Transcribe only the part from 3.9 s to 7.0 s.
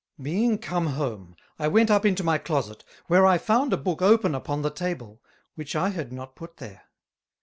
open upon the Table, which I had not put there.